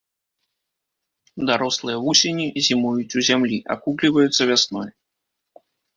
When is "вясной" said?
4.53-4.89